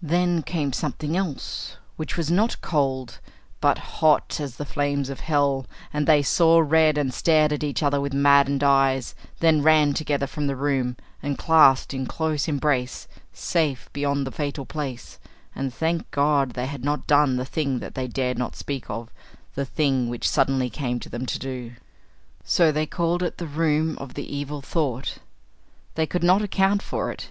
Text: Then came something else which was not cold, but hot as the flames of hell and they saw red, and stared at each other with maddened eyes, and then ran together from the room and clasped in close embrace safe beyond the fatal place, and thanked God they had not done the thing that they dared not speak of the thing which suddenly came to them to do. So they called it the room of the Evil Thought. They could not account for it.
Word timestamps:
Then 0.00 0.42
came 0.42 0.72
something 0.72 1.18
else 1.18 1.76
which 1.96 2.16
was 2.16 2.30
not 2.30 2.62
cold, 2.62 3.18
but 3.60 3.76
hot 4.00 4.40
as 4.40 4.56
the 4.56 4.64
flames 4.64 5.10
of 5.10 5.20
hell 5.20 5.66
and 5.92 6.06
they 6.06 6.22
saw 6.22 6.60
red, 6.60 6.96
and 6.96 7.12
stared 7.12 7.52
at 7.52 7.62
each 7.62 7.82
other 7.82 8.00
with 8.00 8.14
maddened 8.14 8.64
eyes, 8.64 9.14
and 9.20 9.30
then 9.40 9.62
ran 9.62 9.92
together 9.92 10.26
from 10.26 10.46
the 10.46 10.56
room 10.56 10.96
and 11.22 11.36
clasped 11.36 11.92
in 11.92 12.06
close 12.06 12.48
embrace 12.48 13.06
safe 13.34 13.90
beyond 13.92 14.26
the 14.26 14.30
fatal 14.32 14.64
place, 14.64 15.18
and 15.54 15.74
thanked 15.74 16.10
God 16.10 16.52
they 16.52 16.64
had 16.68 16.82
not 16.82 17.06
done 17.06 17.36
the 17.36 17.44
thing 17.44 17.80
that 17.80 17.94
they 17.94 18.08
dared 18.08 18.38
not 18.38 18.56
speak 18.56 18.88
of 18.88 19.10
the 19.56 19.66
thing 19.66 20.08
which 20.08 20.26
suddenly 20.26 20.70
came 20.70 20.98
to 21.00 21.10
them 21.10 21.26
to 21.26 21.38
do. 21.38 21.74
So 22.44 22.72
they 22.72 22.86
called 22.86 23.22
it 23.22 23.36
the 23.36 23.46
room 23.46 23.98
of 23.98 24.14
the 24.14 24.24
Evil 24.34 24.62
Thought. 24.62 25.18
They 25.96 26.06
could 26.06 26.24
not 26.24 26.40
account 26.40 26.80
for 26.80 27.12
it. 27.12 27.30